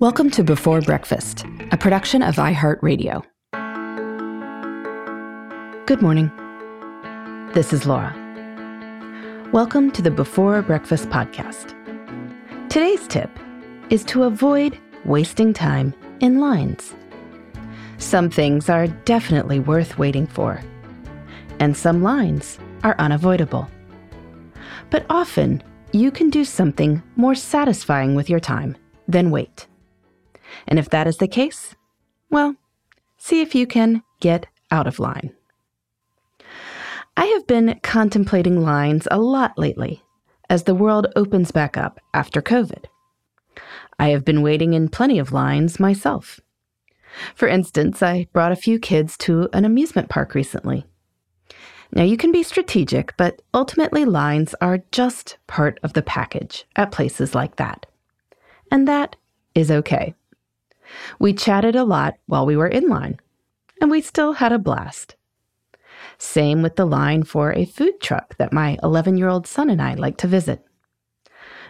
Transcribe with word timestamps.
Welcome 0.00 0.30
to 0.30 0.42
Before 0.42 0.80
Breakfast, 0.80 1.44
a 1.72 1.76
production 1.76 2.22
of 2.22 2.36
iHeartRadio. 2.36 3.22
Good 5.84 6.00
morning. 6.00 6.30
This 7.52 7.74
is 7.74 7.84
Laura. 7.84 8.10
Welcome 9.52 9.90
to 9.90 10.00
the 10.00 10.10
Before 10.10 10.62
Breakfast 10.62 11.10
podcast. 11.10 11.76
Today's 12.70 13.06
tip 13.08 13.28
is 13.90 14.02
to 14.04 14.22
avoid 14.22 14.78
wasting 15.04 15.52
time 15.52 15.92
in 16.20 16.40
lines. 16.40 16.94
Some 17.98 18.30
things 18.30 18.70
are 18.70 18.86
definitely 18.86 19.60
worth 19.60 19.98
waiting 19.98 20.26
for, 20.26 20.62
and 21.58 21.76
some 21.76 22.02
lines 22.02 22.58
are 22.84 22.96
unavoidable. 22.98 23.68
But 24.88 25.04
often, 25.10 25.62
you 25.92 26.10
can 26.10 26.30
do 26.30 26.46
something 26.46 27.02
more 27.16 27.34
satisfying 27.34 28.14
with 28.14 28.30
your 28.30 28.40
time 28.40 28.78
than 29.06 29.30
wait. 29.30 29.66
And 30.66 30.78
if 30.78 30.90
that 30.90 31.06
is 31.06 31.18
the 31.18 31.28
case, 31.28 31.74
well, 32.30 32.56
see 33.16 33.40
if 33.40 33.54
you 33.54 33.66
can 33.66 34.02
get 34.20 34.46
out 34.70 34.86
of 34.86 34.98
line. 34.98 35.34
I 37.16 37.26
have 37.26 37.46
been 37.46 37.78
contemplating 37.82 38.62
lines 38.62 39.06
a 39.10 39.18
lot 39.18 39.58
lately 39.58 40.02
as 40.48 40.64
the 40.64 40.74
world 40.74 41.06
opens 41.16 41.50
back 41.50 41.76
up 41.76 42.00
after 42.14 42.40
COVID. 42.40 42.86
I 43.98 44.08
have 44.08 44.24
been 44.24 44.42
waiting 44.42 44.72
in 44.72 44.88
plenty 44.88 45.18
of 45.18 45.32
lines 45.32 45.78
myself. 45.78 46.40
For 47.34 47.48
instance, 47.48 48.02
I 48.02 48.28
brought 48.32 48.52
a 48.52 48.56
few 48.56 48.78
kids 48.78 49.16
to 49.18 49.48
an 49.52 49.64
amusement 49.64 50.08
park 50.08 50.34
recently. 50.34 50.86
Now, 51.92 52.04
you 52.04 52.16
can 52.16 52.30
be 52.30 52.44
strategic, 52.44 53.16
but 53.16 53.42
ultimately, 53.52 54.04
lines 54.04 54.54
are 54.60 54.84
just 54.92 55.38
part 55.48 55.80
of 55.82 55.92
the 55.92 56.02
package 56.02 56.64
at 56.76 56.92
places 56.92 57.34
like 57.34 57.56
that. 57.56 57.86
And 58.70 58.86
that 58.86 59.16
is 59.54 59.70
okay. 59.70 60.14
We 61.18 61.32
chatted 61.32 61.76
a 61.76 61.84
lot 61.84 62.16
while 62.26 62.46
we 62.46 62.56
were 62.56 62.68
in 62.68 62.88
line, 62.88 63.18
and 63.80 63.90
we 63.90 64.00
still 64.00 64.34
had 64.34 64.52
a 64.52 64.58
blast. 64.58 65.16
Same 66.18 66.62
with 66.62 66.76
the 66.76 66.84
line 66.84 67.22
for 67.22 67.52
a 67.52 67.64
food 67.64 68.00
truck 68.00 68.36
that 68.36 68.52
my 68.52 68.78
11 68.82 69.16
year 69.16 69.28
old 69.28 69.46
son 69.46 69.70
and 69.70 69.80
I 69.80 69.94
like 69.94 70.16
to 70.18 70.26
visit. 70.26 70.64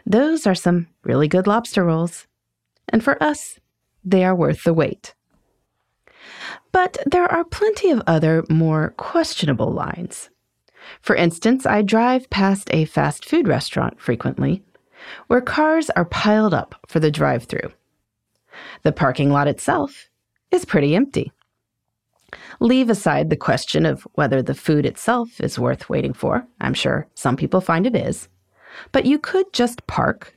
Those 0.07 0.47
are 0.47 0.55
some 0.55 0.89
really 1.05 1.29
good 1.29 1.47
lobster 1.47 1.85
rolls, 1.85 2.27
and 2.89 3.03
for 3.03 3.23
us, 3.23 3.61
they 4.05 4.25
are 4.25 4.35
worth 4.35 4.65
the 4.65 4.75
wait. 4.75 5.15
But 6.73 6.99
there 7.07 7.31
are 7.31 7.45
plenty 7.45 7.91
of 7.91 8.03
other 8.07 8.45
more 8.49 8.95
questionable 8.97 9.73
lines. 9.73 10.31
For 11.01 11.15
instance, 11.15 11.67
I 11.67 11.83
drive 11.83 12.31
past 12.31 12.69
a 12.73 12.85
fast 12.85 13.25
food 13.25 13.47
restaurant 13.47 14.01
frequently 14.01 14.63
where 15.27 15.41
cars 15.41 15.91
are 15.91 16.05
piled 16.05 16.55
up 16.55 16.75
for 16.87 17.01
the 17.01 17.11
drive 17.11 17.45
through. 17.45 17.73
The 18.83 18.93
parking 18.93 19.31
lot 19.31 19.49
itself 19.49 20.09
is 20.51 20.65
pretty 20.65 20.95
empty. 20.95 21.33
Leave 22.61 22.91
aside 22.91 23.31
the 23.31 23.37
question 23.37 23.87
of 23.87 24.07
whether 24.15 24.43
the 24.43 24.55
food 24.55 24.87
itself 24.87 25.41
is 25.41 25.59
worth 25.59 25.89
waiting 25.89 26.13
for. 26.13 26.47
I'm 26.61 26.75
sure 26.75 27.09
some 27.15 27.37
people 27.37 27.61
find 27.61 27.87
it 27.87 27.97
is. 27.97 28.29
But 28.93 29.07
you 29.07 29.19
could 29.19 29.53
just 29.53 29.87
park, 29.87 30.37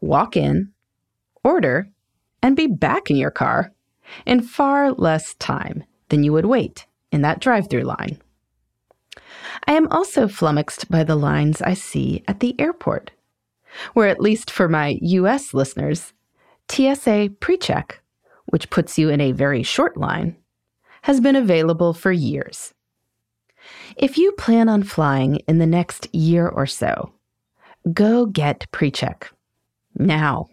walk 0.00 0.36
in, 0.36 0.72
order, 1.44 1.88
and 2.42 2.56
be 2.56 2.66
back 2.66 3.10
in 3.10 3.16
your 3.16 3.30
car 3.30 3.72
in 4.26 4.42
far 4.42 4.92
less 4.92 5.34
time 5.34 5.84
than 6.08 6.22
you 6.22 6.32
would 6.32 6.46
wait 6.46 6.86
in 7.10 7.22
that 7.22 7.40
drive 7.40 7.70
through 7.70 7.82
line. 7.84 8.18
I 9.66 9.72
am 9.72 9.88
also 9.88 10.28
flummoxed 10.28 10.90
by 10.90 11.04
the 11.04 11.16
lines 11.16 11.62
I 11.62 11.74
see 11.74 12.24
at 12.26 12.40
the 12.40 12.58
airport, 12.58 13.12
where, 13.94 14.08
at 14.08 14.20
least 14.20 14.50
for 14.50 14.68
my 14.68 14.98
US 15.00 15.54
listeners, 15.54 16.12
TSA 16.68 17.30
PreCheck, 17.40 17.92
which 18.46 18.70
puts 18.70 18.98
you 18.98 19.08
in 19.08 19.20
a 19.20 19.32
very 19.32 19.62
short 19.62 19.96
line, 19.96 20.36
has 21.02 21.20
been 21.20 21.36
available 21.36 21.92
for 21.92 22.12
years. 22.12 22.72
If 23.96 24.18
you 24.18 24.32
plan 24.32 24.68
on 24.68 24.82
flying 24.82 25.36
in 25.48 25.58
the 25.58 25.66
next 25.66 26.12
year 26.14 26.48
or 26.48 26.66
so, 26.66 27.12
go 27.92 28.26
get 28.26 28.66
PreCheck. 28.72 29.24
Now. 29.96 30.48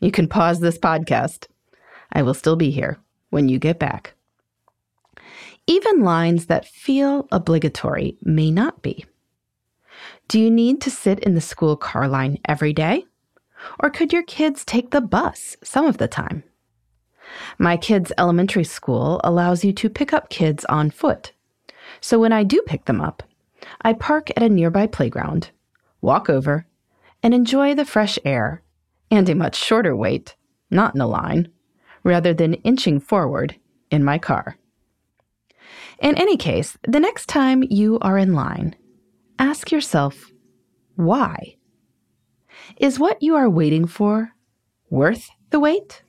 You 0.00 0.10
can 0.10 0.28
pause 0.28 0.60
this 0.60 0.78
podcast. 0.78 1.46
I 2.12 2.22
will 2.22 2.34
still 2.34 2.56
be 2.56 2.70
here 2.70 2.98
when 3.30 3.48
you 3.48 3.58
get 3.58 3.78
back. 3.78 4.14
Even 5.66 6.02
lines 6.02 6.46
that 6.46 6.66
feel 6.66 7.26
obligatory 7.32 8.16
may 8.22 8.50
not 8.50 8.82
be. 8.82 9.04
Do 10.28 10.38
you 10.38 10.50
need 10.50 10.80
to 10.82 10.90
sit 10.90 11.20
in 11.20 11.34
the 11.34 11.40
school 11.40 11.76
car 11.76 12.08
line 12.08 12.38
every 12.46 12.72
day? 12.72 13.04
Or 13.80 13.90
could 13.90 14.12
your 14.12 14.22
kids 14.22 14.64
take 14.64 14.90
the 14.90 15.00
bus 15.00 15.56
some 15.62 15.86
of 15.86 15.98
the 15.98 16.08
time? 16.08 16.44
My 17.58 17.76
kids' 17.76 18.12
elementary 18.18 18.64
school 18.64 19.20
allows 19.24 19.64
you 19.64 19.72
to 19.74 19.90
pick 19.90 20.12
up 20.12 20.30
kids 20.30 20.64
on 20.66 20.90
foot. 20.90 21.32
So 22.00 22.18
when 22.18 22.32
I 22.32 22.44
do 22.44 22.62
pick 22.66 22.84
them 22.84 23.00
up, 23.00 23.22
I 23.80 23.92
park 23.92 24.30
at 24.30 24.42
a 24.42 24.48
nearby 24.48 24.86
playground, 24.86 25.50
walk 26.00 26.30
over, 26.30 26.66
and 27.22 27.34
enjoy 27.34 27.74
the 27.74 27.84
fresh 27.84 28.18
air 28.24 28.62
and 29.10 29.28
a 29.28 29.34
much 29.34 29.56
shorter 29.56 29.94
wait, 29.94 30.34
not 30.70 30.94
in 30.94 31.00
a 31.00 31.06
line, 31.06 31.48
rather 32.02 32.34
than 32.34 32.54
inching 32.54 33.00
forward 33.00 33.56
in 33.90 34.04
my 34.04 34.18
car. 34.18 34.56
In 36.00 36.16
any 36.16 36.36
case, 36.36 36.76
the 36.86 37.00
next 37.00 37.26
time 37.26 37.62
you 37.62 37.98
are 38.00 38.18
in 38.18 38.34
line, 38.34 38.76
ask 39.38 39.72
yourself, 39.72 40.30
why? 40.96 41.55
Is 42.76 42.98
what 42.98 43.22
you 43.22 43.36
are 43.36 43.48
waiting 43.48 43.86
for 43.86 44.32
worth 44.90 45.30
the 45.50 45.60
wait? 45.60 46.02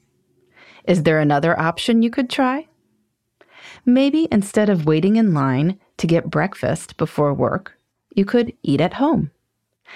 Is 0.88 1.04
there 1.04 1.20
another 1.20 1.58
option 1.60 2.02
you 2.02 2.10
could 2.10 2.30
try? 2.30 2.68
Maybe 3.86 4.28
instead 4.32 4.70
of 4.70 4.86
waiting 4.86 5.16
in 5.16 5.34
line 5.34 5.80
to 5.98 6.08
get 6.08 6.30
breakfast 6.30 6.98
before 6.98 7.34
work, 7.34 7.78
you 8.16 8.26
could 8.26 8.54
eat 8.64 8.82
at 8.82 8.96
home 8.96 9.32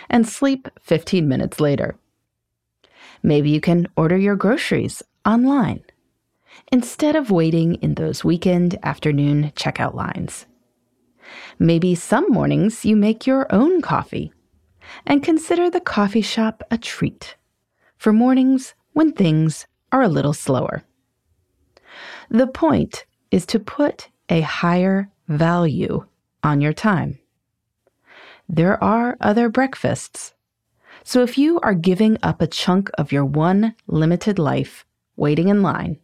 and 0.10 0.28
sleep 0.28 0.68
15 0.82 1.28
minutes 1.28 1.60
later. 1.60 1.96
Maybe 3.24 3.50
you 3.50 3.62
can 3.62 3.88
order 3.96 4.18
your 4.18 4.36
groceries 4.36 5.04
online 5.26 5.84
instead 6.72 7.16
of 7.16 7.32
waiting 7.32 7.76
in 7.76 7.96
those 7.96 8.24
weekend 8.24 8.78
afternoon 8.84 9.52
checkout 9.56 9.94
lines. 9.94 10.46
Maybe 11.60 11.96
some 11.96 12.26
mornings 12.30 12.84
you 12.86 12.96
make 12.96 13.28
your 13.28 13.48
own 13.54 13.82
coffee 13.82 14.34
and 15.06 15.24
consider 15.24 15.70
the 15.70 15.80
coffee 15.80 16.22
shop 16.22 16.64
a 16.72 16.78
treat 16.78 17.36
for 17.98 18.12
mornings 18.12 18.74
when 18.94 19.12
things 19.12 19.68
are 19.92 20.02
a 20.02 20.08
little 20.08 20.34
slower. 20.34 20.84
The 22.30 22.48
point 22.48 23.06
is 23.30 23.46
to 23.48 23.60
put 23.60 24.10
a 24.30 24.42
higher 24.42 25.10
value 25.28 26.06
on 26.44 26.62
your 26.62 26.74
time. 26.74 27.20
There 28.48 28.82
are 28.84 29.18
other 29.22 29.50
breakfasts. 29.50 30.34
So 31.04 31.24
if 31.24 31.38
you 31.38 31.60
are 31.62 31.74
giving 31.74 32.18
up 32.22 32.42
a 32.42 32.48
chunk 32.48 32.90
of 32.98 33.12
your 33.12 33.26
one 33.26 33.76
limited 33.88 34.38
life 34.38 34.86
waiting 35.16 35.48
in 35.48 35.62
line, 35.62 36.00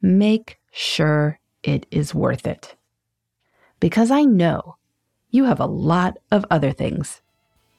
make 0.00 0.58
sure 0.70 1.38
it 1.62 1.86
is 1.90 2.14
worth 2.14 2.46
it. 2.46 2.76
Because 3.80 4.10
I 4.10 4.22
know 4.22 4.76
you 5.30 5.44
have 5.44 5.60
a 5.60 5.66
lot 5.66 6.18
of 6.30 6.44
other 6.50 6.72
things 6.72 7.20